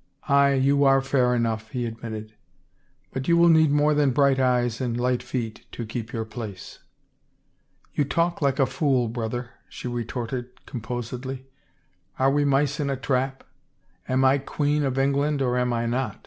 [0.24, 2.34] "Aye, you are fair enough," he admitted."
[3.12, 6.80] But you will need more than bright eyes and light feet to keep your place.""
[7.94, 11.44] You talk like a fool, brother," she retorted com posedly."
[12.18, 13.44] Are we mice in a trap?
[14.08, 16.26] Am I Queen of England or am I not?